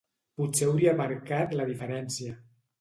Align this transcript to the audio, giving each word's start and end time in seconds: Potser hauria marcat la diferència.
Potser 0.39 0.69
hauria 0.69 0.95
marcat 1.03 1.55
la 1.63 1.71
diferència. 1.71 2.37